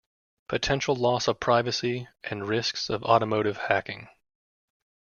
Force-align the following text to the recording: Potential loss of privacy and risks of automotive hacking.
Potential 0.47 0.95
loss 0.95 1.27
of 1.27 1.39
privacy 1.39 2.07
and 2.23 2.47
risks 2.47 2.89
of 2.89 3.03
automotive 3.03 3.57
hacking. 3.57 4.07